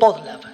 [0.00, 0.53] Podlab.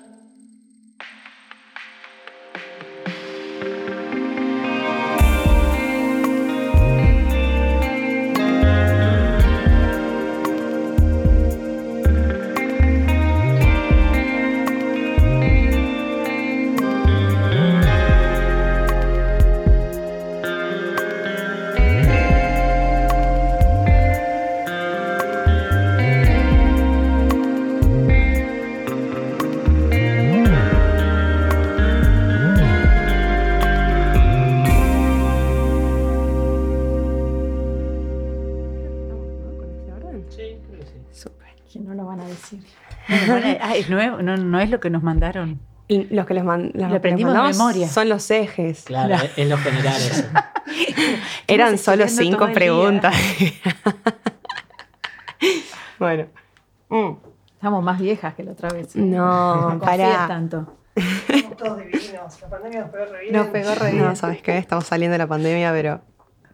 [43.88, 45.60] No, es lo que nos mandaron.
[45.88, 47.88] Los que les lo aprendimos de memoria.
[47.88, 48.84] Son los ejes.
[48.84, 50.24] Claro, es lo general eso.
[51.48, 53.16] Eran solo cinco preguntas.
[55.98, 56.26] bueno.
[56.88, 57.10] Mm.
[57.54, 58.94] Estamos más viejas que la otra vez.
[58.94, 60.28] No, no para.
[60.28, 60.76] tanto.
[60.94, 62.40] Estamos todos divinos.
[62.40, 63.32] La pandemia nos pegó re bien.
[63.32, 64.04] Nos pegó re bien.
[64.04, 64.58] No, ¿sabes qué?
[64.58, 66.00] Estamos saliendo de la pandemia, pero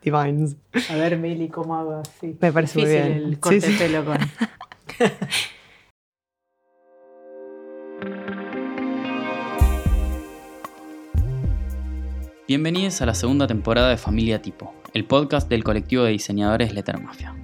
[0.02, 0.56] divines.
[0.90, 2.36] A ver, Meli, ¿cómo hago así?
[2.40, 3.06] Me parece muy bien.
[3.06, 4.18] el corte pelo con...
[12.46, 17.00] Bienvenidos a la segunda temporada de Familia Tipo, el podcast del colectivo de diseñadores Letter
[17.00, 17.34] Mafia.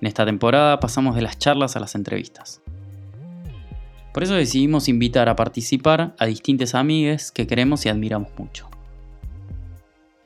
[0.00, 2.62] En esta temporada pasamos de las charlas a las entrevistas.
[4.14, 8.68] Por eso decidimos invitar a participar a distintas amigues que queremos y admiramos mucho.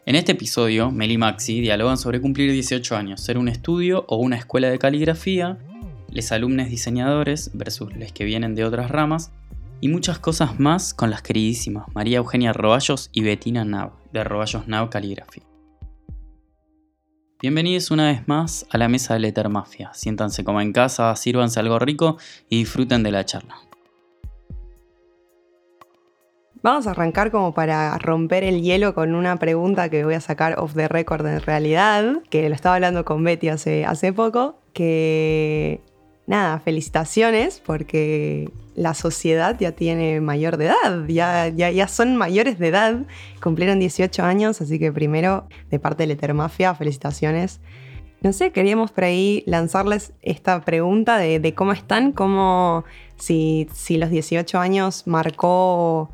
[0.04, 4.16] En este episodio, Mel y Maxi dialogan sobre cumplir 18 años, ser un estudio o
[4.16, 5.58] una escuela de caligrafía,
[6.12, 9.32] les alumnos diseñadores versus los que vienen de otras ramas
[9.80, 14.68] y muchas cosas más con las queridísimas María Eugenia Roballos y Bettina Nav, de Roballos
[14.68, 15.42] Nav Calligraphy.
[17.40, 19.90] Bienvenidos una vez más a la mesa de Letter Mafia.
[19.94, 22.18] Siéntanse como en casa, sírvanse algo rico
[22.48, 23.56] y disfruten de la charla.
[26.62, 30.60] Vamos a arrancar como para romper el hielo con una pregunta que voy a sacar
[30.60, 35.80] off the record en realidad, que lo estaba hablando con Betty hace, hace poco, que
[36.32, 42.58] nada, felicitaciones porque la sociedad ya tiene mayor de edad, ya, ya, ya son mayores
[42.58, 43.02] de edad,
[43.42, 47.60] cumplieron 18 años, así que primero, de parte de Letermafia, felicitaciones.
[48.22, 52.84] No sé, queríamos por ahí lanzarles esta pregunta de, cómo están, cómo,
[53.16, 56.10] si, si los 18 años marcó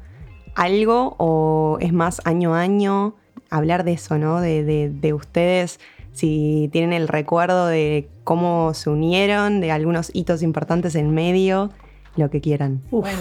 [0.56, 3.14] algo o es más año a año,
[3.50, 4.40] hablar de eso, ¿no?
[4.40, 5.78] De, de, de ustedes
[6.18, 11.70] si tienen el recuerdo de cómo se unieron, de algunos hitos importantes en medio,
[12.16, 12.82] lo que quieran.
[12.90, 13.18] Bueno.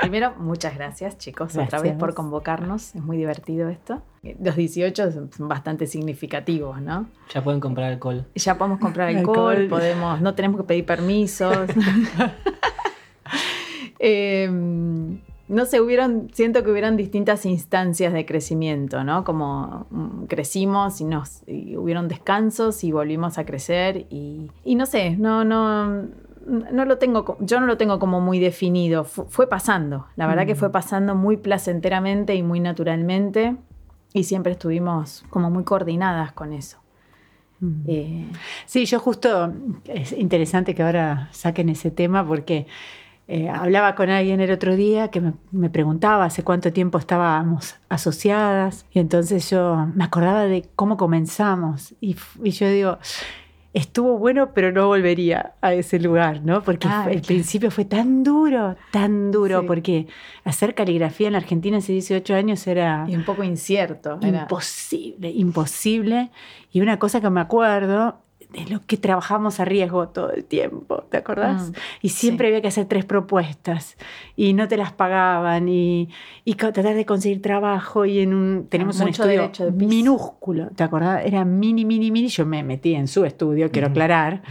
[0.00, 4.00] primero, muchas gracias chicos otra vez por convocarnos, es muy divertido esto.
[4.40, 7.06] Los 18 son bastante significativos, ¿no?
[7.34, 8.24] Ya pueden comprar alcohol.
[8.34, 11.54] Ya podemos comprar alcohol, podemos, no tenemos que pedir permisos.
[13.98, 14.48] eh,
[15.52, 19.22] no sé, hubieron, siento que hubieron distintas instancias de crecimiento, ¿no?
[19.22, 25.44] Como mm, crecimos y nos hubieron descansos y volvimos a crecer y, no sé, no,
[25.44, 26.06] no,
[26.46, 29.04] no lo tengo, yo no lo tengo como muy definido.
[29.04, 30.72] fue pasando, la verdad que fue mm.
[30.72, 33.56] pasando muy placenteramente y muy naturalmente
[34.14, 36.78] y siempre estuvimos como muy coordinadas con eso.
[37.60, 37.82] Mm.
[37.86, 38.26] Eh,
[38.64, 39.52] sí, yo justo,
[39.84, 42.66] es interesante que ahora saquen ese tema porque
[43.28, 45.22] eh, hablaba con alguien el otro día que
[45.52, 51.94] me, preguntaba hace cuánto tiempo estábamos asociadas y entonces yo me acordaba de cómo comenzamos
[52.00, 52.98] y, yo digo,
[53.74, 56.62] estuvo bueno pero no volvería a ese lugar, ¿no?
[56.62, 60.08] Porque el principio fue tan duro, tan duro, porque
[60.44, 63.06] hacer caligrafía en la Argentina hace 18 años era...
[63.08, 64.18] un poco incierto.
[64.20, 66.30] Imposible, imposible.
[66.72, 68.18] Y una cosa que me acuerdo
[68.50, 71.70] de lo que trabajamos a riesgo todo el tiempo, ¿te acordás?
[71.70, 71.72] Mm,
[72.02, 73.96] y siempre había que hacer tres propuestas
[74.36, 76.08] y no te las pagaban y,
[76.44, 81.24] y tratar de conseguir trabajo y en un tenemos un estudio minúsculo, ¿te acordás?
[81.24, 84.42] Era mini, mini, mini, yo me metí en su estudio, quiero aclarar.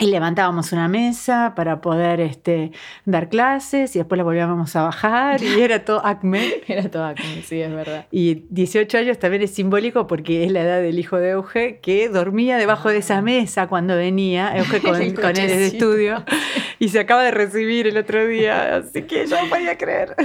[0.00, 2.72] Y levantábamos una mesa para poder este,
[3.04, 6.54] dar clases y después la volvíamos a bajar y era todo acme.
[6.68, 8.06] era todo acme, sí, es verdad.
[8.10, 12.08] Y 18 años también es simbólico porque es la edad del hijo de Euge que
[12.08, 13.22] dormía debajo de esa ah.
[13.22, 16.24] mesa cuando venía, Euge con, con él de estudio
[16.78, 20.16] y se acaba de recibir el otro día, así que yo no podía creer.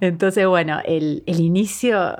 [0.00, 2.16] Entonces, bueno, el, el inicio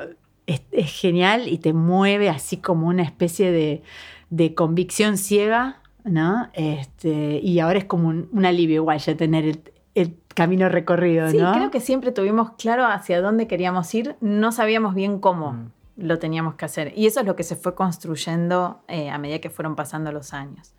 [0.49, 3.83] es, es, genial y te mueve así como una especie de,
[4.31, 6.49] de convicción ciega ¿no?
[6.53, 9.61] Este, y ahora es como un, alivio igual ya tener
[9.95, 14.97] el, camino recorrido, sí, creo que siempre tuvimos claro hacia dónde queríamos ir, no sabíamos
[14.97, 15.71] bien cómo mm.
[15.99, 16.93] lo teníamos que hacer.
[16.97, 20.35] Y eso es lo que se fue construyendo eh, a medida que fueron pasando los
[20.35, 20.75] años.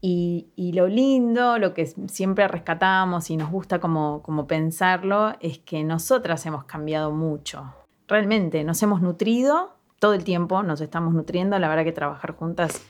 [0.00, 5.58] Y, y, lo lindo, lo que siempre rescatamos y nos gusta como, como pensarlo, es
[5.58, 7.74] que nosotras hemos cambiado mucho.
[8.08, 11.58] Realmente nos hemos nutrido todo el tiempo, nos estamos nutriendo.
[11.58, 12.82] La verdad que trabajar juntas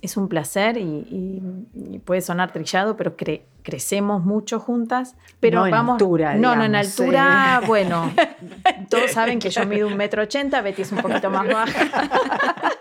[0.00, 3.16] es, un placer y, puede sonar trillado, pero
[3.62, 5.14] crecemos mucho juntas.
[5.40, 6.34] Pero no en vamos, altura.
[6.34, 8.12] No, no, en altura, bueno,
[8.90, 12.10] todos saben que yo mido un metro ochenta, Betty es un poquito más baja.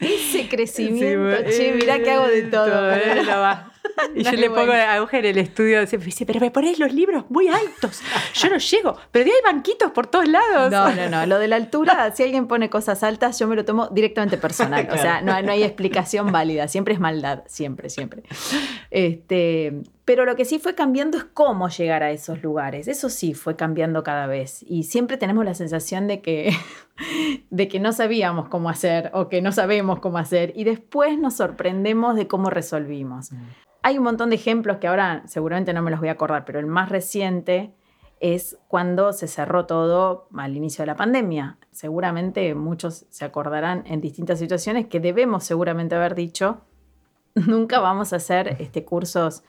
[0.00, 2.90] Ese crecimiento, che, mirá que hago de todo.
[4.14, 7.24] Y yo le pongo a Euge en el estudio, dice, pero me pones los libros
[7.28, 8.00] muy altos,
[8.34, 10.70] yo no llego, pero hay banquitos por todos lados.
[10.70, 13.64] No, no, no, lo de la altura, si alguien pone cosas altas, yo me lo
[13.64, 18.22] tomo directamente personal, o sea, no, no, hay explicación válida, siempre es maldad, siempre, siempre.
[18.90, 23.34] Este, pero lo que sí fue cambiando es cómo llegar a esos lugares, eso sí
[23.34, 26.50] fue cambiando cada vez y siempre tenemos la sensación de que,
[27.50, 31.34] de que no sabíamos cómo hacer o que no sabemos cómo hacer y después nos
[31.34, 33.32] sorprendemos de cómo resolvimos.
[33.32, 33.36] Mm.
[33.88, 36.58] Hay un montón de ejemplos que ahora seguramente no me los voy a acordar, pero
[36.58, 37.72] el más reciente
[38.20, 41.56] es cuando se cerró todo al inicio de la pandemia.
[41.70, 46.60] Seguramente muchos se acordarán en distintas situaciones que debemos seguramente haber dicho,
[47.34, 49.42] nunca vamos a hacer este, cursos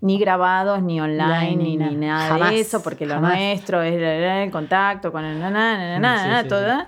[0.00, 5.22] ni grabados, ni online, ni, nada de eso, porque lo nuestro es el contacto con
[5.22, 6.86] el na, todo.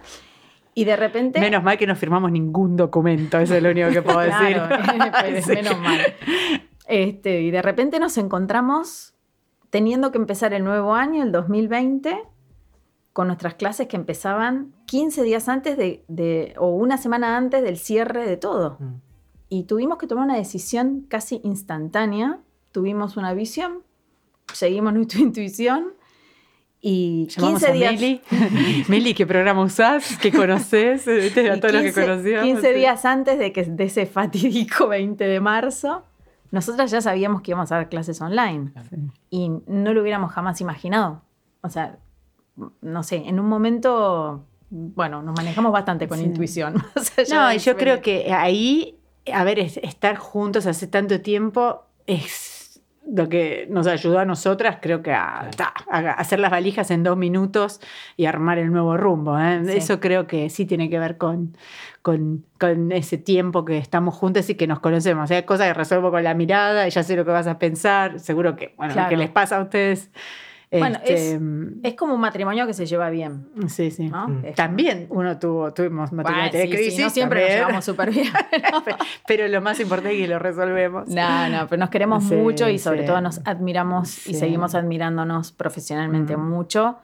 [0.75, 1.39] Y de repente.
[1.39, 4.59] Menos mal que no firmamos ningún documento, eso es lo único que puedo decir.
[5.55, 6.01] Menos mal.
[6.87, 9.15] Este, y de repente nos encontramos
[9.71, 12.17] teniendo que empezar el nuevo año, el 2020,
[13.13, 18.27] con nuestras clases que empezaban 15 días antes de, o una semana antes del cierre
[18.27, 18.77] de todo.
[18.81, 18.95] Mm.
[19.49, 22.41] Y tuvimos que tomar una decisión casi instantánea.
[22.73, 23.83] Tuvimos una visión,
[24.53, 25.95] seguimos nuestra intuición
[26.81, 27.95] y 15 días.
[27.95, 28.21] Meli.
[28.89, 30.19] Meli, ¿qué programa usás?
[30.19, 31.07] ¿Qué conoces?
[31.09, 32.45] Este a todos los que conocíamos.
[32.45, 36.05] 15 días antes de, que, de ese fatídico 20 de marzo,
[36.55, 38.73] nosotras ya sabíamos que íbamos a dar clases online
[39.29, 41.23] y no lo hubiéramos jamás imaginado.
[41.63, 41.99] O sea,
[42.81, 46.75] no sé, en un momento, bueno, nos manejamos bastante con intuición.
[47.31, 49.01] no, y yo creo que ahí,
[49.33, 52.54] a ver, estar juntos hace tanto tiempo es
[53.07, 55.51] lo que nos ayudó a nosotras, creo que a,
[56.17, 57.81] hacer las valijas en dos minutos
[58.17, 59.39] y armar el nuevo rumbo.
[59.39, 59.63] ¿eh?
[59.69, 61.57] Eso creo que sí tiene que ver con,
[62.03, 62.45] con,
[62.93, 65.31] ese tiempo que estamos juntas y que nos conocemos.
[65.31, 68.21] Hay cosas que resuelvo con la mirada y ya sé lo que vas a pensar.
[68.21, 70.11] Seguro que, bueno, lo que les pasa a ustedes
[70.71, 71.41] bueno, este,
[71.83, 73.49] es, como un matrimonio que se lleva bien.
[73.69, 74.05] Sí, sí.
[74.05, 74.55] Mm.
[74.55, 76.99] También uno tuvo, tuvimos matrimonio de crisis.
[76.99, 78.33] no siempre nos llevamos súper bien.
[79.27, 81.09] pero lo más importante es que lo resolvemos.
[81.09, 86.37] No, no, pero nos queremos mucho y sobre todo nos admiramos y seguimos admirándonos profesionalmente
[86.37, 86.49] mm.
[86.49, 86.99] mucho.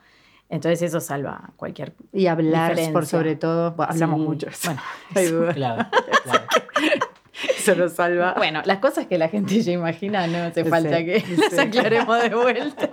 [0.48, 4.48] Entonces eso salva cualquier Y hablar por sobre todo, hablamos mucho.
[4.64, 4.80] Bueno,
[5.14, 5.54] hay dudas.
[5.54, 5.86] Claro,
[6.24, 6.44] claro.
[7.56, 8.34] Eso nos salva.
[8.36, 12.34] Bueno, las cosas que la gente ya imagina no hace falta que las aclaremos de
[12.34, 12.90] vuelta.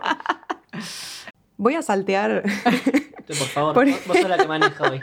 [1.57, 2.43] Voy a saltear.
[3.27, 5.01] por favor, vos sos la que maneja hoy.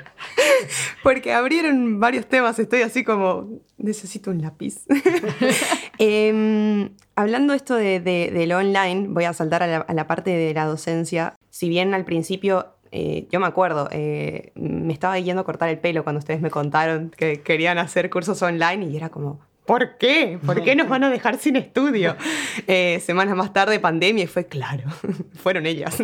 [1.03, 4.87] Porque abrieron varios temas, estoy así como, necesito un lápiz.
[5.99, 11.37] Em, hablando esto de, del online, voy a saltar a la, parte de la docencia.
[11.50, 15.79] Si bien al principio eh, yo me acuerdo, eh, me estaba yendo a cortar el
[15.79, 20.39] pelo cuando ustedes me contaron que querían hacer cursos online y era como, ¿Por qué?
[20.45, 22.17] ¿Por qué nos van a dejar sin estudio?
[22.67, 24.85] Eh, semanas más tarde, pandemia, y fue claro,
[25.35, 25.97] fueron ellas.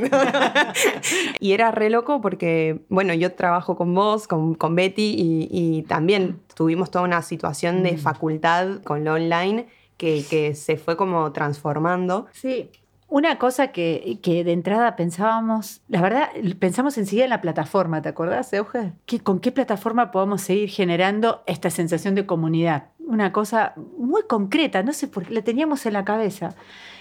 [1.40, 5.14] y era re loco porque, bueno, yo trabajo con vos, con, con Betty,
[5.50, 7.98] y, también tuvimos toda una situación de mm.
[7.98, 12.26] facultad con lo online que, que se fue como transformando.
[12.32, 12.70] Sí,
[13.10, 16.28] una cosa que, que, de entrada pensábamos, la verdad,
[16.60, 18.92] pensamos enseguida en la plataforma, ¿te acordás, Euge?
[19.24, 22.84] ¿Con qué plataforma podemos seguir generando esta sensación de comunidad?
[23.10, 26.54] Una cosa muy concreta, no sé por qué, la teníamos en la cabeza.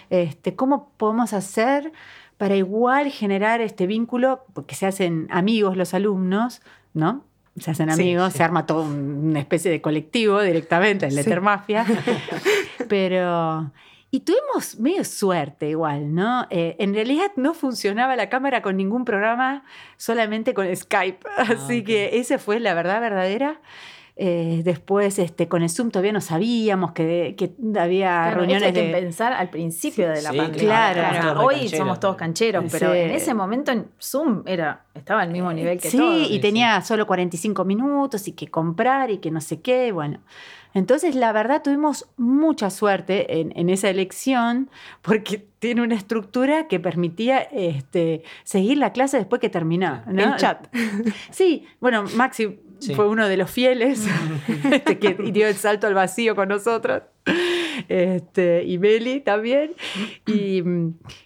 [0.10, 1.92] Este, ¿Cómo podemos hacer
[2.38, 4.44] para igual generar este vínculo?
[4.54, 6.62] Porque se hacen amigos los alumnos,
[6.96, 7.24] ¿no?
[7.60, 11.86] Se hacen amigos, se arma toda una especie de colectivo directamente en Lettermafia.
[12.90, 13.72] Pero
[14.12, 16.48] y tuvimos medio suerte igual, ¿no?
[16.50, 19.64] Eh, en realidad no funcionaba la cámara con ningún programa,
[19.98, 21.20] solamente con Skype.
[21.38, 23.62] Ah, Así que esa fue la verdad verdadera.
[24.22, 28.64] Eh, después, este, con el Zoom todavía no sabíamos que, que había reuniones.
[28.64, 30.60] Hay que pensar al principio de la pandemia.
[30.60, 35.80] Claro, hoy somos todos cancheros, pero en ese momento Zoom era, estaba al mismo nivel
[35.80, 36.12] que sí, todo.
[36.12, 40.20] Sí, y tenía solo 45 minutos y que comprar y que no sé qué, bueno.
[40.74, 44.70] Entonces, la verdad, tuvimos mucha suerte en, esa elección
[45.02, 50.04] porque tiene una estructura que permitía este, seguir la clase después que terminaba.
[50.08, 50.22] ¿no?
[50.22, 50.68] En chat.
[51.32, 52.60] Sí, bueno, Maxi,
[52.96, 54.06] fue uno de los fieles
[54.72, 57.04] este, que dio el salto al vacío con nosotros.
[57.88, 59.72] Este, y Meli también.
[60.26, 60.64] Y,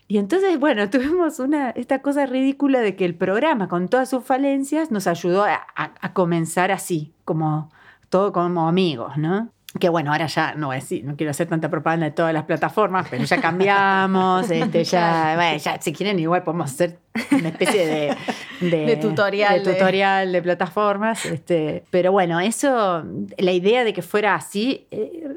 [0.09, 4.91] entonces, bueno, tuvimos una, esta cosa ridícula de que el programa, con todas sus falencias,
[4.91, 7.71] nos ayudó a, a comenzar así, como
[8.09, 9.49] todo como amigos, ¿no?
[9.79, 12.31] Que bueno, ahora ya no voy a decir, no quiero hacer tanta propaganda de todas
[12.31, 16.99] las plataformas, pero ya cambiamos, este, ya, bueno, ya si quieren igual podemos hacer
[17.31, 18.15] una especie de,
[18.61, 23.03] de, tutorial, de, tutorial de plataformas, este, pero bueno, eso,
[23.37, 25.27] la idea de que fuera así, eh,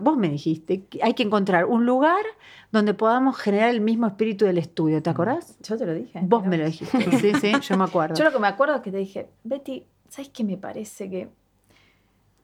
[0.00, 2.24] vos me dijiste, que hay que encontrar un lugar
[2.72, 5.56] donde podamos generar el mismo espíritu del estudio, ¿te acordás?
[5.62, 6.18] Yo te lo dije.
[6.22, 8.16] Vos me lo dijiste, sí, sí, yo me acuerdo.
[8.16, 11.28] Yo lo que me acuerdo es que te dije, Betty, ¿sabes qué me parece que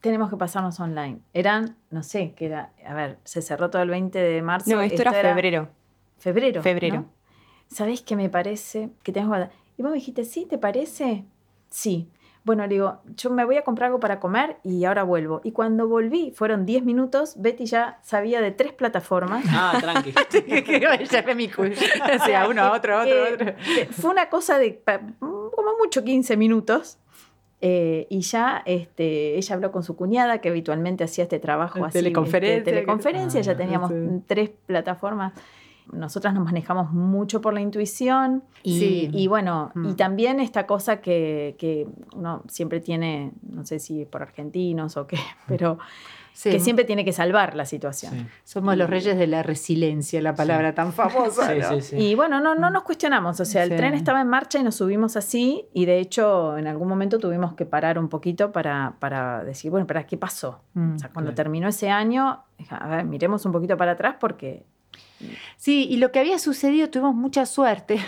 [0.03, 1.21] tenemos que pasarnos online.
[1.33, 4.69] Eran, no sé, que era, a ver, se cerró todo el 20 de marzo.
[4.71, 5.69] No, esto, era febrero.
[6.19, 6.61] Febrero.
[6.61, 7.07] Febrero.
[7.69, 8.91] ¿Sabéis qué me parece?
[9.05, 9.35] Que tengo
[9.77, 10.45] Y vos me dijiste, ¿sí?
[10.45, 11.25] ¿Te parece?
[11.71, 12.11] Sí.
[12.45, 15.41] Bueno, le digo, yo me voy a comprar algo para comer y ahora vuelvo.
[15.45, 19.45] Y cuando volví, fueron 10 minutos, Betty ya sabía de tres plataformas.
[19.51, 20.13] Ah, tranqui.
[21.11, 23.55] ya fue mi O sea, uno, otro, otro, otro.
[23.93, 24.83] Fue una cosa de
[25.21, 26.99] como mucho 15 minutos.
[27.65, 31.93] Eh, y ya este, ella habló con su cuñada, que habitualmente hacía este trabajo así.
[31.93, 32.59] Teleconferencia.
[32.59, 33.93] Este, teleconferencia, ya teníamos
[34.27, 35.33] tres plataformas.
[35.93, 39.97] Nosotras nos manejamos mucho por la intuición y, y bueno, y mm.
[39.97, 45.19] también esta cosa que, que, uno siempre tiene, no sé si por argentinos o qué,
[45.47, 45.79] pero
[46.43, 48.29] que siempre tiene que salvar la situación.
[48.45, 51.53] Somos los reyes de la resiliencia, la palabra tan famosa.
[51.93, 54.77] y bueno, no, no nos cuestionamos, o sea, el tren estaba en marcha y nos
[54.77, 59.45] subimos así y de hecho en algún momento tuvimos que parar un poquito para, para
[59.45, 60.63] decir, bueno, ¿para qué pasó?
[60.75, 64.65] Mm, o sea, cuando terminó ese año, a ver, miremos un poquito para atrás porque
[65.57, 67.99] Sí, y lo que había sucedido, tuvimos mucha suerte,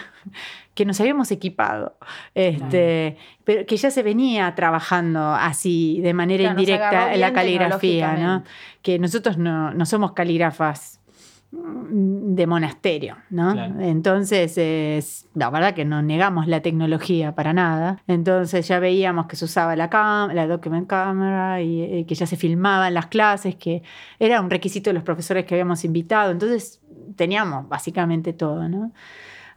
[0.75, 1.97] que nos habíamos equipado,
[2.35, 8.43] este, pero que ya se venía trabajando así de manera indirecta en la caligrafía, ¿no?
[8.83, 11.01] Que nosotros no, no somos calígrafas
[11.53, 13.55] mm, de monasterio, ¿no?
[13.81, 18.03] Entonces, es, la verdad que no negamos la tecnología para nada.
[18.09, 19.89] Entonces ya veíamos que se usaba la,
[20.33, 23.85] la document camera y, y, eh, que ya se filmaban las clases, que
[24.19, 26.33] era un requisito de los profesores que habíamos invitado.
[26.33, 26.81] Entonces
[27.15, 28.91] teníamos básicamente todo, ¿no?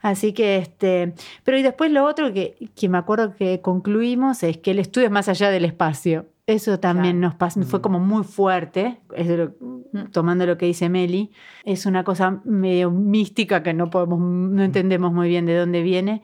[0.00, 1.14] Así que, este,
[1.44, 5.06] pero y después lo otro que, que me acuerdo que concluimos es que el estudio
[5.06, 6.26] es más allá del espacio.
[6.48, 7.82] Eso también nos pasó, fue mm.
[7.82, 10.06] como muy fuerte, mm.
[10.12, 11.30] tomando lo que dice Meli.
[11.64, 16.22] Es una cosa medio mística que no, podemos, no entendemos muy bien de dónde viene,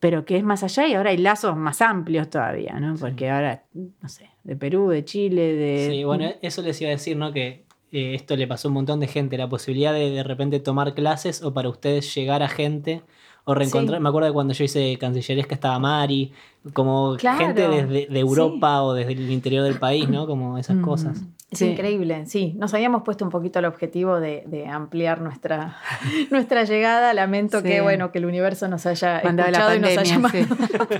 [0.00, 2.96] pero que es más allá y ahora hay lazos más amplios todavía, ¿no?
[2.96, 5.88] Porque ahora, no sé, de Perú, de Chile, de...
[5.92, 7.32] Sí, bueno, eso les iba a decir, ¿no?
[7.32, 10.60] Que eh, esto le pasó a un montón de gente, la posibilidad de de repente
[10.60, 13.02] tomar clases o para ustedes llegar a gente
[13.44, 14.00] o reencontrar.
[14.00, 16.32] Me acuerdo de cuando yo hice Cancillería que estaba Mari,
[16.72, 20.26] como gente desde de Europa o desde el interior del país, ¿no?
[20.26, 20.82] Como esas mm.
[20.82, 21.22] cosas.
[21.50, 22.54] Es increíble, sí.
[22.56, 25.78] Nos habíamos puesto un poquito el objetivo de, ampliar nuestra,
[26.30, 27.12] nuestra llegada.
[27.12, 30.18] Lamento que, bueno, que el universo nos haya Mandado la y nos haya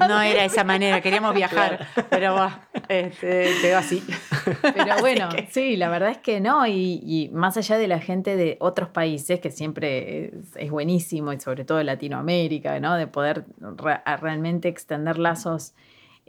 [0.09, 4.03] No era esa manera, queríamos viajar, pero va, este, quedó así.
[4.63, 6.67] Pero bueno, sí, la verdad es que no.
[6.67, 11.65] Y, más allá de la gente de otros países, que siempre es, buenísimo, y sobre
[11.65, 12.97] todo de Latinoamérica, ¿no?
[12.97, 13.45] De poder
[14.21, 15.75] realmente extender lazos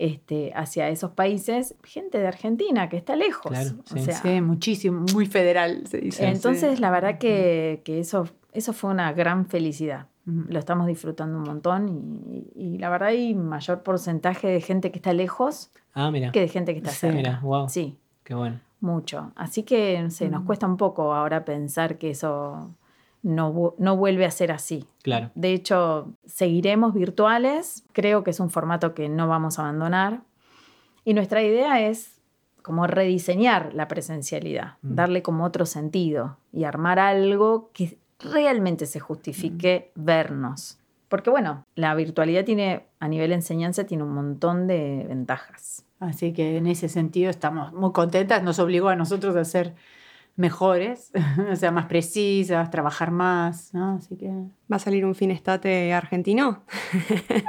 [0.01, 3.55] este, hacia esos países, gente de Argentina que está lejos.
[3.85, 4.41] sí.
[4.41, 6.27] muchísimo, muy federal se dice.
[6.27, 10.07] Entonces, la verdad que, eso, eso fue una gran felicidad.
[10.25, 15.13] Lo estamos disfrutando un montón y, la verdad hay mayor porcentaje de gente que está
[15.13, 17.15] lejos ah, que de gente que está cerca.
[17.15, 17.69] Mira, wow.
[17.69, 17.95] Sí.
[18.23, 18.59] Qué bueno.
[18.79, 19.31] Mucho.
[19.35, 22.75] Así que, no sé, nos cuesta un poco ahora pensar que eso
[23.23, 24.85] no, no vuelve a ser así.
[25.03, 25.31] Claro.
[25.35, 30.21] De hecho, seguiremos virtuales, creo que es un formato que no vamos a abandonar.
[31.03, 32.21] Y nuestra idea es
[32.61, 34.95] como rediseñar la presencialidad, mm.
[34.95, 40.05] darle como otro sentido y armar algo que realmente se justifique mm.
[40.05, 40.77] vernos.
[41.09, 45.83] Porque bueno, la virtualidad tiene, a nivel enseñanza, tiene un montón de ventajas.
[45.99, 49.75] Así que en ese sentido estamos muy contentas, nos obligó a nosotros a hacer
[50.41, 51.11] mejores,
[51.51, 53.95] o sea, más precisas, trabajar más, ¿no?
[53.95, 54.27] Así que...
[54.71, 56.63] ¿Va a salir un finestate argentino?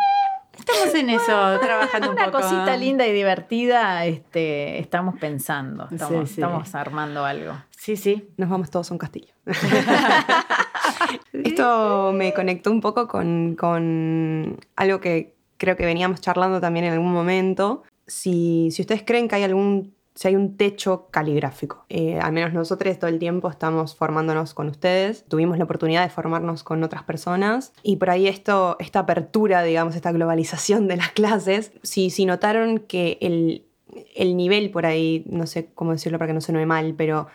[0.56, 7.24] Estamos en eso, trabajando un Una cosita linda y divertida, este, estamos pensando, estamos, armando
[7.24, 7.54] algo.
[7.70, 8.28] Sí, sí.
[8.36, 9.32] Nos vamos todos a un castillo.
[11.32, 16.92] Esto me conectó un poco con, con, algo que creo que veníamos charlando también en
[16.92, 17.82] algún momento.
[18.06, 21.84] Si, si ustedes creen que hay algún si hay un techo caligráfico.
[21.88, 26.10] Eh, al menos nosotros todo el tiempo estamos formándonos con ustedes, tuvimos la oportunidad de
[26.10, 31.12] formarnos con otras personas y por ahí esto, esta apertura, digamos, esta globalización de las
[31.12, 33.66] clases, si, si notaron que el,
[34.14, 37.28] el nivel por ahí, no sé cómo decirlo para que no se suene mal, pero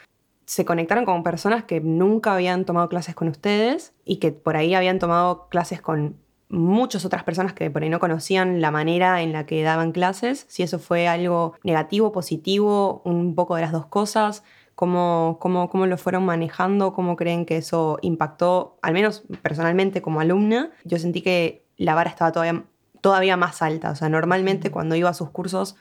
[0.46, 4.76] se conectaron con personas que nunca habían tomado clases con ustedes y que por ahí
[4.76, 6.16] habían tomado clases con
[6.50, 10.46] muchas otras personas que por ahí no conocían la manera en la que daban clases,
[10.48, 14.44] si eso fue algo negativo, positivo, un poco de las dos cosas,
[14.76, 20.20] cómo, cómo, cómo lo fueron manejando, cómo creen que eso impactó, al menos personalmente como
[20.20, 22.64] alumna, yo sentí que la vara estaba todavía,
[23.02, 25.76] todavía más alta, o sea, normalmente cuando iba a sus cursos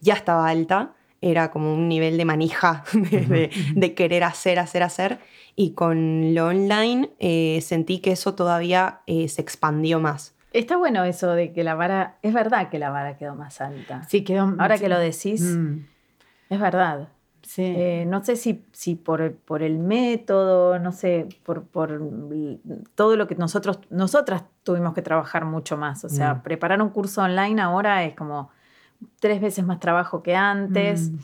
[0.00, 5.18] ya estaba alta, era como un nivel de manija, de, querer hacer, hacer, hacer.
[5.54, 10.34] Y con lo online eh, sentí que eso todavía eh, se expandió más.
[10.52, 14.02] Está bueno eso de que la vara, es verdad que la vara quedó más alta.
[14.08, 14.54] Sí, quedó.
[14.58, 15.86] Ahora que lo decís, mm.
[16.50, 17.08] es verdad.
[17.42, 17.62] Sí.
[17.64, 22.00] Eh, no sé si, si por, por, el método, no sé, por, por,
[22.94, 26.04] todo lo que nosotros, nosotras tuvimos que trabajar mucho más.
[26.04, 26.42] O sea, mm.
[26.42, 28.50] preparar un curso online ahora es como
[29.20, 31.10] tres veces más trabajo que antes.
[31.10, 31.18] Mm.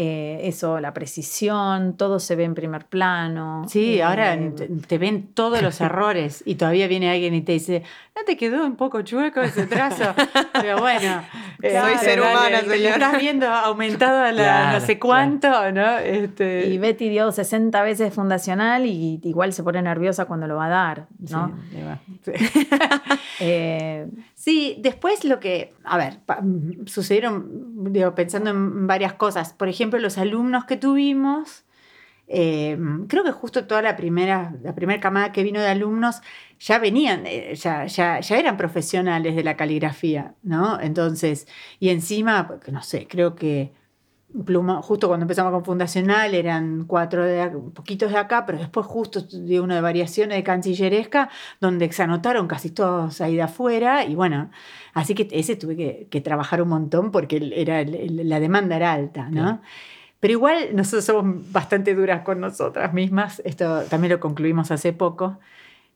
[0.00, 3.64] Eh, eso, la precisión, todo se ve en primer plano.
[3.68, 4.52] Sí, ahora eh,
[4.86, 7.82] te ven todos los errores y todavía viene alguien y te dice,
[8.18, 10.14] ¿no te quedó un poco chueco ese trazo?
[10.52, 11.22] Pero bueno,
[11.62, 12.92] eh, soy ser humana, señor.
[12.94, 15.98] Estás viendo aumentado a la no sé cuánto, ¿no?
[15.98, 16.66] Este...
[16.66, 20.68] Y Betty dio 60 veces fundacional y igual se pone nerviosa cuando lo va a
[20.68, 21.56] dar, ¿no?
[22.24, 22.32] Sí,
[24.34, 26.18] sí después lo que, a ver,
[26.86, 29.52] sucedieron, digo, pensando en varias cosas.
[29.52, 31.64] Por ejemplo, los alumnos que tuvimos,
[32.26, 32.76] eh,
[33.08, 36.20] creo que justo toda la primera, la primera camada que vino de alumnos
[36.58, 40.80] ya venían, eh, ya, ya, ya, eran profesionales de la caligrafía, ¿no?
[40.80, 41.46] Entonces,
[41.80, 43.72] y encima, no sé, creo que
[44.44, 49.22] Pluma, justo cuando empezamos con Fundacional eran cuatro de poquitos de acá, pero después justo
[49.22, 54.14] de uno de variaciones de cancilleresca, donde se anotaron casi todos ahí de afuera, y
[54.14, 54.50] bueno,
[54.92, 59.62] así que ese tuve que, trabajar un montón porque era, la demanda era alta, ¿no?
[60.20, 65.38] Pero igual nosotros somos bastante duras con nosotras mismas, esto también lo concluimos hace poco,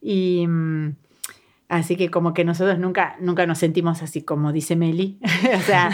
[0.02, 0.46] y...
[0.46, 0.96] Mm,
[1.72, 5.18] Así que como que nosotros nunca, nunca nos sentimos así como dice Meli.
[5.56, 5.88] o sea,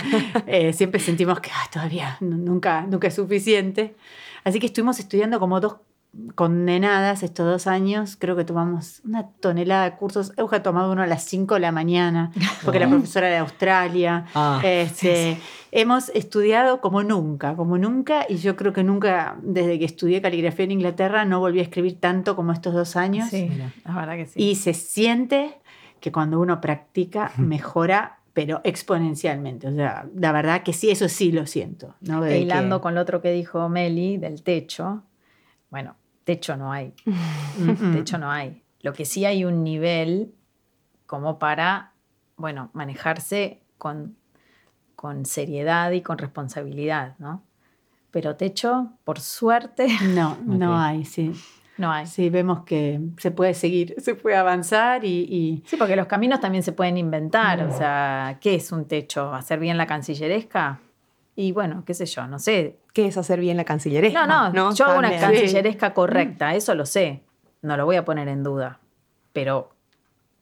[0.48, 3.94] eh, siempre sentimos que todavía nunca, nunca es suficiente.
[4.42, 5.76] Así que estuvimos estudiando como dos
[6.35, 8.16] condenadas estos dos años.
[8.18, 10.33] Creo que tomamos una tonelada de cursos.
[10.37, 12.33] Euge ha tomado uno a las 5 de la mañana,
[12.64, 14.27] porque la profesora de Australia.
[14.35, 15.38] Ah, este,
[15.71, 20.64] Hemos estudiado como nunca, como nunca, y yo creo que nunca, desde que estudié caligrafía
[20.64, 23.29] en Inglaterra, no volví a escribir tanto como estos dos años.
[23.29, 23.51] Sí,
[23.85, 24.42] la verdad que sí.
[24.42, 25.59] Y se siente
[26.01, 29.68] que cuando uno practica mejora, pero exponencialmente.
[29.68, 31.97] O sea, la verdad que sí, eso sí lo siento.
[32.01, 32.25] ¿no?
[32.25, 35.03] E hilando con lo otro que dijo Meli del techo,
[35.70, 36.94] bueno, techo no hay.
[37.92, 38.62] techo no hay.
[38.81, 40.35] Lo que sí hay un nivel
[41.07, 41.92] como para,
[42.37, 44.16] bueno, manejarse con,
[44.94, 47.42] con seriedad y con responsabilidad, ¿no?
[48.11, 49.88] Pero techo, por suerte.
[50.14, 51.33] No, no hay, sí.
[51.76, 52.07] No hay.
[52.07, 56.64] Sí, vemos que se puede seguir, se puede avanzar y, Sí, porque los caminos también
[56.64, 57.62] se pueden inventar.
[57.62, 59.33] O sea, ¿qué es un techo?
[59.33, 60.81] ¿Hacer bien la cancilleresca?
[61.40, 62.81] Y bueno, qué sé yo, no sé.
[62.92, 64.27] ¿Qué es hacer bien la cancilleresca?
[64.27, 67.22] No, no, yo hago una cancilleresca correcta, eso lo sé.
[67.62, 68.81] No lo voy a poner en duda.
[69.33, 69.70] Pero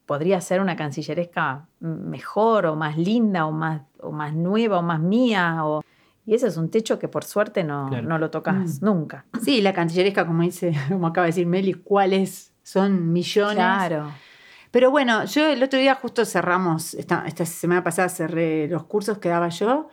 [0.06, 4.98] podría ser una cancilleresca mejor o más linda o más, o más nueva o más
[4.98, 5.82] mía o
[6.24, 8.84] y ese es un techo que por suerte no, no lo tocas mm.
[8.84, 9.26] nunca.
[9.42, 13.56] Sí, la cancilleresca, como dice, como acaba de decir Meli, ¿cuáles son millones?
[13.56, 14.12] Claro.
[14.70, 19.18] Pero bueno, yo el otro día justo cerramos, esta, esta semana pasada cerré los cursos
[19.18, 19.90] que daba yo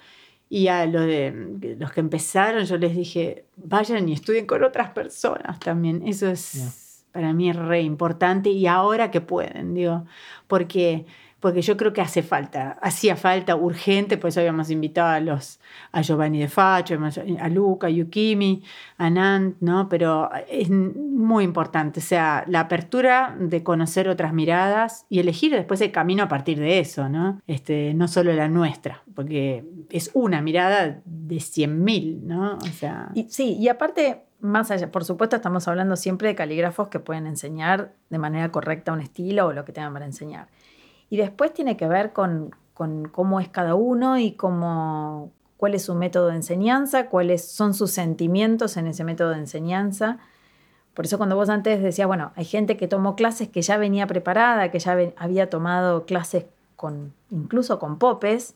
[0.54, 4.92] y a lo de, los que empezaron yo les dije, vayan y estudien con otras
[4.92, 6.08] personas también.
[6.08, 10.06] Eso es para mí re importante y ahora que pueden, digo,
[10.46, 11.08] porque
[11.43, 15.60] porque yo creo que hace falta, hacía falta urgente, por eso habíamos invitado a los
[15.91, 16.97] a Giovanni de Facho,
[17.38, 18.63] a Luca, a Yukimi,
[18.97, 19.89] a Nant, ¿no?
[19.89, 25.82] Pero es muy importante, o sea, la apertura de conocer otras miradas y elegir después
[25.82, 27.41] el camino a partir de eso, ¿no?
[27.45, 32.53] Este, no solo la nuestra, porque es una mirada de 100.000, ¿no?
[32.56, 33.10] O sea...
[33.15, 37.27] Y, sí, y aparte más allá, por supuesto, estamos hablando siempre de calígrafos que pueden
[37.27, 40.47] enseñar de manera correcta un estilo o lo que tengan para enseñar.
[41.13, 45.93] Y después tiene que ver con, cómo es cada uno y cómo, cuál es su
[45.93, 50.17] método de enseñanza, cuáles son sus sentimientos en ese método de enseñanza.
[50.95, 54.08] Por eso cuando vos antes decías, bueno, hay gente que tomó clases que ya venía
[54.08, 58.56] preparada, que ya había tomado clases con, incluso con popes.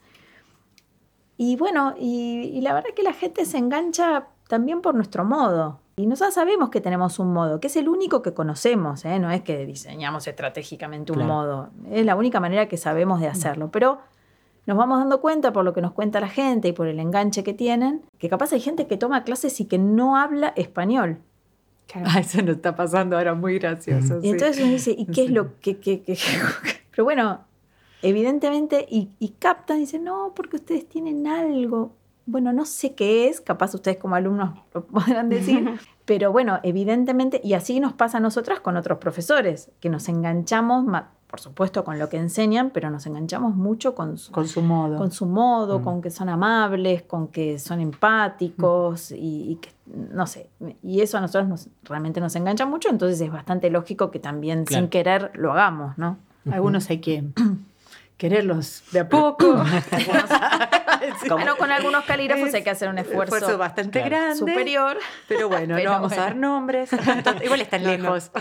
[1.38, 5.80] Y bueno, y, y la verdad que la gente se engancha también por nuestro modo.
[6.00, 9.18] Y nosotros sabemos que tenemos un modo, que es el único que conocemos, ¿eh?
[9.18, 13.72] no es que diseñamos estratégicamente un modo, es la única manera que sabemos de hacerlo.
[13.72, 13.98] Pero
[14.68, 17.44] nos vamos dando cuenta por lo que nos cuenta la gente y por el enganche
[17.44, 21.18] que tienen, que capaz hay gente que toma clases y que no habla español.
[21.96, 24.20] Ah, eso nos está pasando ahora muy gracioso.
[24.22, 25.80] Y entonces uno dice, ¿y qué es lo que...
[25.80, 26.16] que, que-
[26.92, 27.40] Pero bueno,
[28.04, 31.92] evidentemente, y, y captan dicen, no, porque ustedes tienen algo.
[32.28, 37.42] Bueno, no sé qué es, capaz ustedes como alumnos lo podrán decir, pero bueno, evidentemente,
[37.44, 40.86] y así nos pasa a nosotras con otros profesores, que nos enganchamos,
[41.28, 44.98] por supuesto, con lo que enseñan, pero nos enganchamos mucho con su, Con su modo.
[44.98, 45.84] con su modo, Mm.
[45.84, 49.70] con que son amables, con que son empáticos y, y que,
[50.13, 50.50] no sé,
[50.84, 54.66] y eso a nosotros nos, realmente nos engancha mucho, entonces es bastante lógico que también
[54.66, 54.84] Claro.
[54.84, 56.18] sin querer lo hagamos, ¿no?
[56.52, 57.24] Algunos hay que
[58.18, 59.64] quererlos de a poco.
[61.38, 64.10] Pero con algunos calígrafos hay que hacer un esfuerzo, esfuerzo bastante Claro.
[64.16, 64.36] grande.
[64.36, 64.98] superior.
[65.28, 66.90] Pero bueno, Pero no vamos a dar nombres.
[67.44, 68.32] Igual están No, lejos.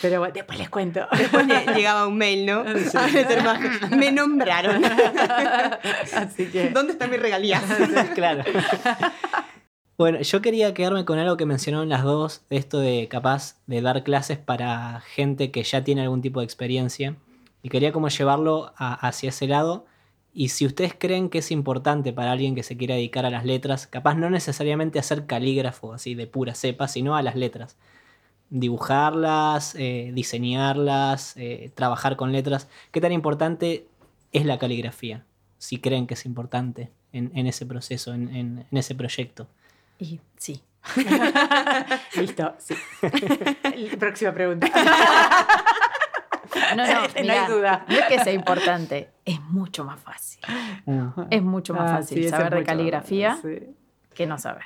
[0.00, 1.06] Pero bueno, después les cuento.
[1.16, 2.64] Después le- llegaba un mail, ¿no?
[3.96, 4.82] Me nombraron.
[6.14, 6.70] Así que.
[6.70, 7.60] ¿Dónde está mi regalía?
[8.14, 8.44] claro.
[10.02, 14.02] Bueno, yo quería quedarme con algo que mencionaron las dos, esto de capaz de dar
[14.02, 17.14] clases para gente que ya tiene algún tipo de experiencia.
[17.62, 19.86] Y quería como llevarlo hacia ese lado.
[20.34, 23.44] Y si ustedes creen que es importante para alguien que se quiera dedicar a las
[23.44, 27.76] letras, capaz no necesariamente a ser calígrafo así de pura cepa, sino a las letras.
[28.50, 32.68] Dibujarlas, eh, diseñarlas, eh, trabajar con letras.
[32.90, 33.86] ¿Qué tan importante
[34.32, 35.24] es la caligrafía?
[35.58, 39.46] Si creen que es importante en, ese proceso, en ese proyecto.
[39.98, 40.62] Y sí.
[42.16, 42.74] Listo, sí.
[43.98, 44.68] Próxima pregunta.
[46.76, 47.84] No, no, No hay duda.
[47.88, 50.40] no es que sea importante, es mucho más fácil.
[51.30, 53.58] Es mucho más Ah, fácil sí, saber de mucho- caligrafía sí.
[54.14, 54.64] que no saber.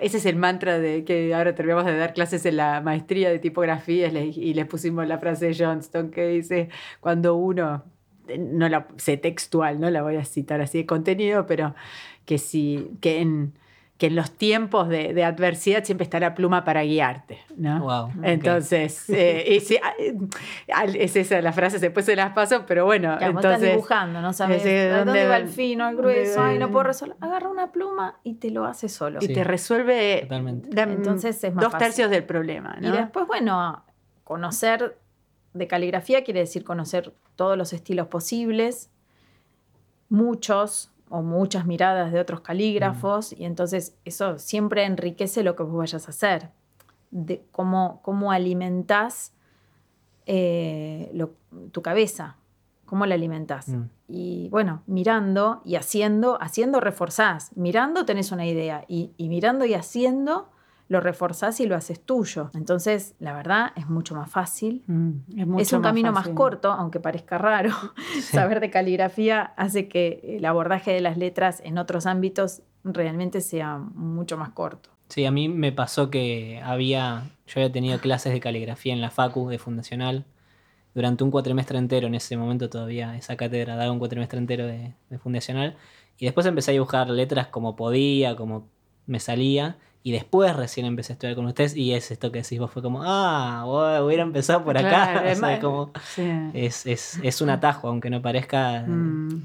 [0.00, 3.40] Ese es el mantra de que ahora terminamos de dar clases en la maestría de
[3.40, 6.68] tipografía y les- y les pusimos la frase de Johnston que dice,
[7.00, 7.82] cuando uno,
[8.28, 11.74] eh, no la sé textual, no la voy a citar así de contenido, pero
[12.24, 13.54] que, si, que, en,
[14.02, 17.38] que en los tiempos de, de adversidad siempre está la pluma para guiarte.
[17.56, 17.78] ¿no?
[17.82, 18.10] Wow.
[18.24, 23.16] Entonces, eh, y ah, eh, es esa la frase, después se las paso, pero bueno,
[23.16, 23.70] Claro, vos estás entonces...
[23.76, 26.82] dibujando, no sabes ese, de dónde, ¿dónde va el fino, el grueso, ay, no puedo
[26.82, 27.16] resolver.
[27.20, 29.20] Agarra una pluma y te lo hace solo.
[29.22, 29.34] Y Sí.
[29.34, 31.86] te resuelve Entonces es más dos fácil.
[31.86, 32.76] tercios del problema.
[32.80, 32.88] ¿no?
[32.88, 33.84] Y después, bueno,
[34.24, 34.98] conocer
[35.54, 38.90] de caligrafía quiere decir conocer todos los estilos posibles,
[40.08, 45.76] muchos o muchas miradas de otros calígrafos, y entonces eso siempre enriquece lo que vos
[45.76, 46.50] vayas a hacer,
[47.10, 49.32] de cómo, cómo alimentás
[50.26, 51.34] eh, lo-
[51.72, 52.36] tu cabeza,
[52.86, 53.68] cómo la alimentás.
[53.68, 53.82] Mm.
[54.08, 57.50] Y bueno, mirando y haciendo, haciendo reforzás.
[57.56, 60.48] Mirando tenés una idea y, y mirando y haciendo
[60.92, 62.50] lo reforzás y lo haces tuyo.
[62.54, 64.84] Entonces, la verdad, es mucho más fácil.
[64.86, 66.34] Mm, es, mucho es un camino más fácil.
[66.34, 67.70] corto, aunque parezca raro.
[68.20, 73.78] Saber de caligrafía hace que el abordaje de las letras en otros ámbitos realmente sea
[73.78, 74.90] mucho más corto.
[75.08, 79.10] Sí, a mí me pasó que había, yo había tenido clases de caligrafía en la
[79.10, 80.26] Facu de Fundacional
[80.94, 84.92] durante un cuatrimestre entero, en ese momento todavía esa cátedra daba un cuatrimestre entero de,
[85.08, 85.76] de Fundacional,
[86.18, 88.68] y después empecé a dibujar letras como podía, como
[89.06, 92.58] me salía, y después recién empecé a estudiar con ustedes, y es esto que decís
[92.58, 96.28] vos, fue como, ah, bueno, hubiera empezado por acá, Claro, o sea, como, Sí.
[96.54, 98.78] es, es, es un atajo, aunque no parezca...
[98.80, 99.42] eh, Mm,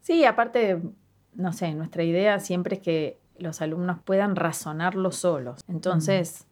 [0.00, 0.80] Sí, aparte,
[1.34, 5.60] no sé, nuestra idea siempre es que los alumnos puedan razonarlo solos.
[5.66, 6.46] Entonces,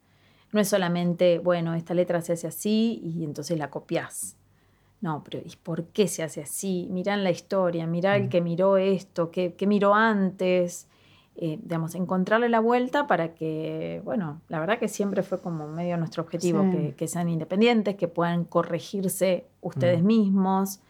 [0.52, 4.36] no es solamente, bueno, esta letra se hace así y entonces la copias.
[5.02, 6.88] No, pero ¿y por qué se hace así?
[6.90, 10.88] Mirá la historia, mirá el que miró esto, qué, qué miró antes.
[11.34, 15.96] Eh, digamos, encontrarle la vuelta para que, bueno, la verdad que siempre fue como medio
[15.96, 16.70] nuestro objetivo, Sí.
[16.76, 20.06] que, que sean independientes, que puedan corregirse ustedes Mm.
[20.06, 20.80] mismos.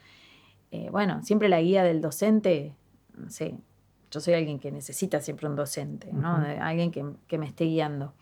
[0.72, 2.74] Eh, bueno, siempre la guía del docente,
[3.16, 3.54] no sé,
[4.10, 6.32] yo soy alguien que necesita siempre un docente, ¿no?
[6.34, 6.42] Ujú.
[6.42, 8.12] De- alguien que, que me esté guiando.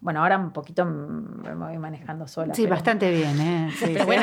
[0.00, 2.54] Bueno, ahora un poquito me voy manejando sola.
[2.54, 3.70] Sí, pero- bastante bien, ¿eh?
[3.78, 4.22] Sí, Pero bueno.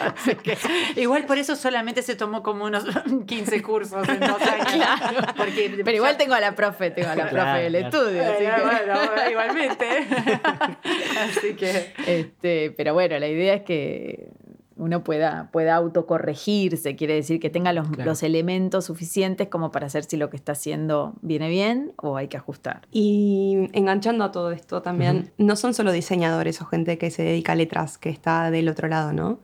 [0.00, 0.56] Así que,
[1.00, 2.84] igual por eso solamente se tomó como unos
[3.26, 4.86] 15 cursos en dos años.
[5.36, 7.86] Porque Pero igual tengo a la profe, tengo a la Claro, profe del claro.
[7.88, 8.22] estudio.
[8.22, 9.86] así Eh, que- bueno, igualmente.
[11.20, 11.92] Así que.
[12.06, 14.28] Este, pero bueno, la idea es que
[14.76, 18.10] uno pueda, pueda autocorregirse, quiere decir que tenga los, Claro.
[18.10, 22.28] los elementos suficientes como para saber si lo que está haciendo viene bien o hay
[22.28, 22.82] que ajustar.
[22.90, 27.52] Y enganchando a todo esto también, no son solo diseñadores o gente que se dedica
[27.52, 29.40] a letras que está del otro lado, ¿no?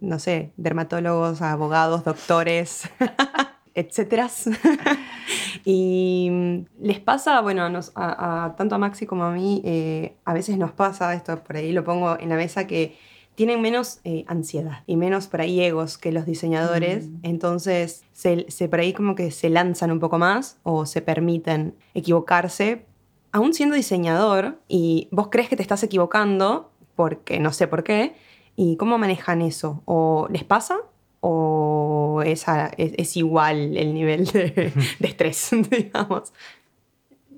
[0.00, 2.82] No sé, dermatólogos, abogados, doctores,
[3.74, 4.28] etcétera.
[5.64, 10.16] y les pasa, bueno, a nos- a- a- tanto a Maxi como a mí, eh,
[10.24, 12.96] a veces nos pasa, esto por ahí lo pongo en la mesa, que
[13.34, 17.08] tienen menos eh, ansiedad y menos por ahí egos que los diseñadores.
[17.08, 17.16] Mm.
[17.22, 21.74] Entonces, se, se por ahí como que se lanzan un poco más o se permiten
[21.94, 22.86] equivocarse.
[23.32, 28.14] Aún siendo diseñador y vos crees que te estás equivocando, porque no sé por qué,
[28.62, 29.82] ¿y cómo manejan eso?
[29.86, 30.76] ¿O les pasa?
[31.20, 36.32] ¿O es, a- es- es igual el nivel de, de estrés, digamos?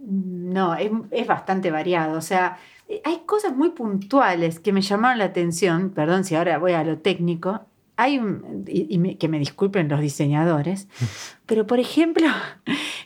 [0.05, 2.19] No, es, es bastante variado.
[2.19, 2.59] O sea,
[2.89, 5.91] eh, hay cosas muy puntuales que me llamaron la atención.
[5.91, 7.61] Perdón si ahora voy a lo técnico.
[7.97, 10.89] Hay un, y, y me- que me disculpen los diseñadores,
[11.47, 12.27] pero por ejemplo,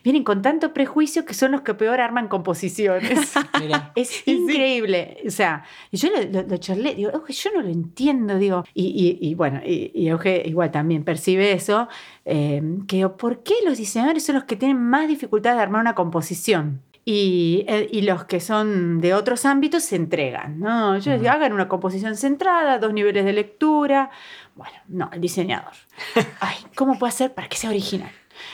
[0.07, 3.35] vienen con tanto prejuicio que son los que peor arman composiciones.
[3.61, 5.19] Mira, Es increíble.
[5.27, 8.65] O sea, y yo lo, lo- lo charlé, digo, Euge, yo no lo entiendo, digo.
[8.73, 8.85] Y,
[9.21, 11.89] y- y bueno, y, y Euge igual también percibe eso,
[12.25, 15.81] eh, que digo, ¿por qué los diseñadores son los que tienen más dificultad de armar
[15.81, 16.83] una composición?
[17.09, 20.99] Y, eh, y los que son de otros ámbitos se entregan, ¿no?
[20.99, 24.11] Yo les digo, hagan una composición centrada, dos niveles de lectura.
[24.57, 25.73] Bueno, no, el diseñador.
[26.41, 28.11] Ay, ¿cómo puedo hacer para que sea original?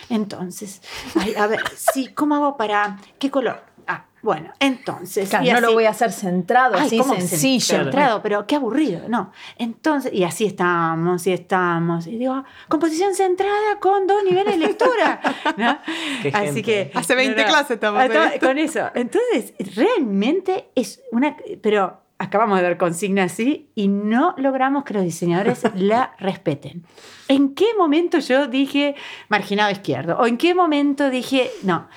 [0.08, 0.82] Entonces,
[1.14, 3.62] ay, a ver, sí, ¿cómo hago para qué color?
[3.86, 5.28] Ah, bueno, entonces.
[5.30, 7.78] Claro, y no lo voy a hacer centrado, Ay, así ¿cómo sencillo.
[7.78, 9.32] Centrado, pero qué aburrido, no.
[9.58, 12.06] Entonces, y así estamos, y estamos.
[12.06, 15.20] Y digo, composición centrada con dos niveles de lectura.
[15.56, 15.78] ¿no?
[16.22, 16.62] Qué Así gente.
[16.62, 16.90] que.
[16.94, 18.46] Hace 20 clases estamos Ah, esto.
[18.46, 18.88] Con eso.
[18.94, 21.36] Entonces, realmente es una.
[21.60, 26.84] Pero acabamos de dar consigna así y no logramos que los diseñadores la respeten.
[27.28, 28.94] ¿En qué momento yo dije
[29.28, 30.16] marginado izquierdo?
[30.18, 31.88] ¿O en qué momento dije, no,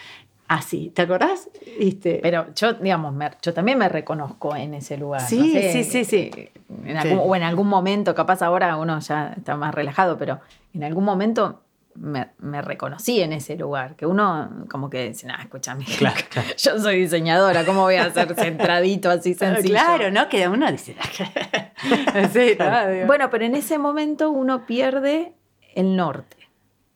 [0.47, 0.91] así?
[0.95, 1.49] ¿Te acordás?
[1.79, 2.19] ¿Viste?
[2.23, 5.21] Pero yo, digamos, me- yo también me reconozco en ese lugar.
[5.21, 6.49] Sí, no sé, sí, sí, sí.
[6.85, 10.39] En algún, O en algún momento, capaz ahora uno ya está más relajado, pero
[10.73, 11.61] en algún momento
[11.95, 13.95] me, me reconocí en ese lugar.
[13.95, 16.49] Que uno como que dice, nada, escúchame, Claro, claro.
[16.57, 19.73] yo soy diseñadora, ¿cómo voy a ser centradito así sencillo?
[19.73, 20.29] Claro, ¿no?
[20.29, 20.95] Que uno dice.
[22.33, 22.57] sí,
[23.07, 25.33] Bueno, pero en ese momento uno pierde
[25.73, 26.37] el norte,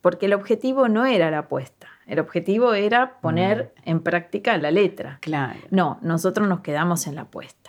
[0.00, 5.18] porque el objetivo no era la apuesta, el objetivo era poner en práctica la letra.
[5.20, 5.60] claro.
[5.70, 7.59] No, nosotros nos quedamos en la apuesta.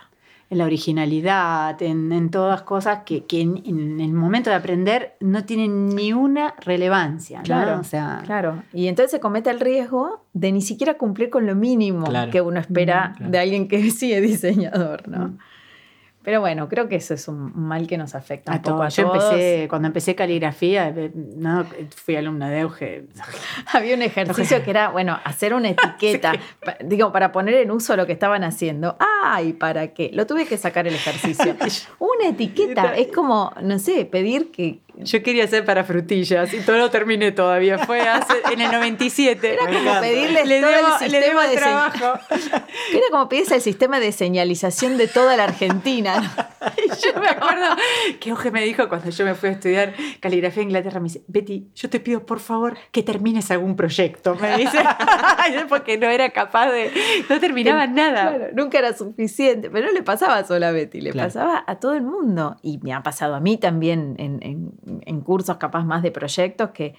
[0.52, 5.14] En la originalidad, en, en todas cosas que, que en, en el momento de aprender
[5.20, 7.44] no tienen ni una relevancia, ¿no?
[7.46, 11.46] Claro, O sea, Claro, y entonces se comete el riesgo de ni siquiera cumplir con
[11.48, 12.32] lo mínimo Claro.
[12.32, 13.32] que uno espera claro.
[13.32, 15.30] de alguien que sí es diseñador, ¿no?
[15.30, 15.38] Mm.
[16.24, 18.84] Pero bueno, creo que eso es un mal que nos afecta un a poco todo.
[18.84, 19.34] a Yo todos.
[19.34, 23.06] empecé, cuando empecé caligrafía, eh, no, fui alumna de Euge.
[23.74, 26.34] Había un ejercicio que era, bueno, hacer una etiqueta,
[26.84, 28.98] digo, para poner en uso lo que estaban haciendo.
[29.24, 30.12] ¡Ay, para qué!
[30.14, 31.56] Lo tuve que sacar el ejercicio.
[32.00, 34.80] Una etiqueta, es como, no sé, pedir que...
[34.98, 37.80] Yo quería hacer para frutillas y todo lo terminé todavía.
[37.80, 39.54] Fue hace- en el 97.
[39.54, 42.14] Era como pedirles Le todo debo- el sistema de trabajo.
[42.30, 46.32] Era como pedirse el sistema de señalización de toda la Argentina.
[47.04, 47.66] Yo me acuerdo
[48.20, 51.24] que Euge me dijo cuando yo me fui a estudiar caligrafía en Inglaterra, me dice,
[51.28, 54.80] Betty, yo te pido por favor que termines algún proyecto, me dice,
[55.70, 56.92] porque no era capaz de,
[57.30, 58.36] no terminaba nada.
[58.36, 61.28] Claro, nunca era suficiente, pero no le pasaba solo a Betty, le Claro.
[61.28, 62.58] pasaba a todo el mundo.
[62.62, 64.72] Y me ha pasado a mí también en, en-
[65.06, 66.96] en cursos capaz más de proyectos que,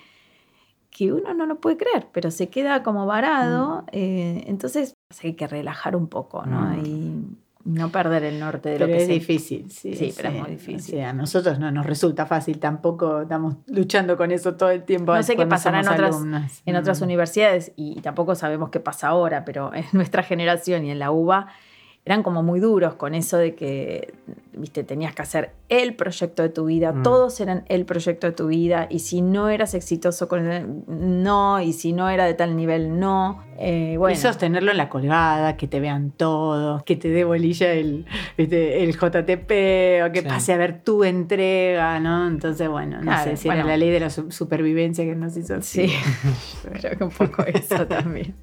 [0.91, 3.85] que uno no lo puede creer, pero se queda como varado.
[3.93, 6.61] eh, entonces hay que relajar un poco, ¿no?
[6.63, 6.87] Mm.
[6.87, 7.25] Y
[7.65, 9.95] no perder el norte de lo que es difícil, sí.
[9.95, 10.81] Sí, pero es muy difícil.
[10.81, 15.15] Sí, a nosotros no nos resulta fácil, tampoco estamos luchando con eso todo el tiempo.
[15.15, 16.63] No sé qué pasará en otras, alumnas.
[16.67, 17.05] en otras Mm.
[17.05, 21.49] universidades y tampoco sabemos qué pasa ahora, pero en nuestra generación y en la UBA
[22.05, 24.13] eran como muy duros con eso de que,
[24.55, 27.03] viste, tenías que hacer el proyecto de tu vida, Mm.
[27.05, 31.61] todos eran el proyecto de tu vida y si no eras exitoso con el, no,
[31.61, 33.45] y si no era de tal nivel, no.
[33.57, 37.73] Eh, bueno, Y sostenerlo en la colgada, que te vean todos, que te dé bolilla
[37.73, 38.05] el,
[38.37, 38.83] ¿viste?
[38.83, 40.27] el JTP, o que Sí.
[40.29, 42.27] pase a ver tu entrega, ¿no?
[42.27, 43.61] Entonces, bueno, no Claro, sé si bueno.
[43.61, 45.87] era la ley de la su- supervivencia que nos hizo así.
[45.89, 45.95] sí,
[46.81, 48.35] creo que un poco eso también.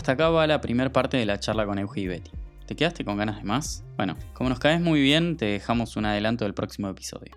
[0.00, 2.30] Hasta acá va la primera parte de la charla con Euge y Betty.
[2.64, 3.84] ¿Te quedaste con ganas de más?
[3.98, 7.34] Bueno, como nos caes muy bien, te dejamos un adelanto del próximo episodio.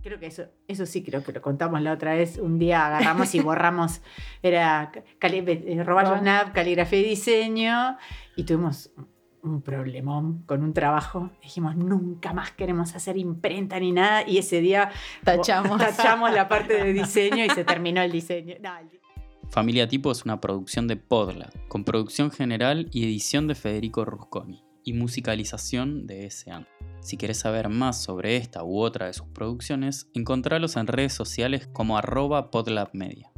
[0.00, 2.38] Creo que eso, eso sí creo que lo contamos la otra vez.
[2.38, 4.00] Un día agarramos y borramos,
[4.44, 7.98] era cali- eh, Roballo Snap, caligrafía y diseño,
[8.36, 8.92] y tuvimos
[9.42, 11.30] un problemón con un trabajo.
[11.42, 14.92] Dijimos, nunca más queremos hacer imprenta ni nada, y ese día
[15.24, 15.78] Tachamos.
[15.80, 18.54] tachamos la parte de diseño y se terminó el diseño.
[18.62, 19.00] No, el-
[19.54, 24.64] Familia Tipo es una producción de Podlab, con producción general y edición de Federico Rusconi,
[24.82, 26.66] y musicalización de S.A.
[27.00, 31.68] Si querés saber más sobre esta u otra de sus producciones, encontralos en redes sociales
[31.72, 33.30] como arroba podlabmedia.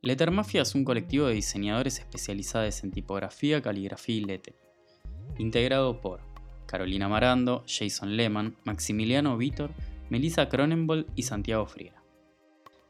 [0.00, 4.60] Lettermafia es un colectivo de diseñadores especializados en tipografía, caligrafía y lettering.
[5.38, 6.20] integrado por
[6.66, 9.72] Carolina Marando, Jason Lehman, Maximiliano Vítor,
[10.08, 12.01] Melissa Cronenbold y Santiago Friera.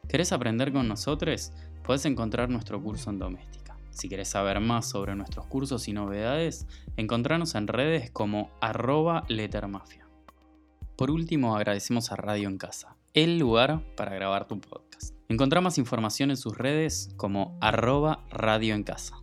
[0.08, 1.52] ¿Querés aprender con nosotros?
[1.82, 3.76] Puedes encontrar nuestro curso en doméstica.
[3.90, 10.06] Si querés saber más sobre nuestros cursos y novedades, encontranos en redes como arroba lettermafia.
[10.96, 15.14] Por último, agradecemos a Radio en Casa, el lugar para grabar tu podcast.
[15.28, 19.21] Encontrá más información en sus redes como arroba radio en casa.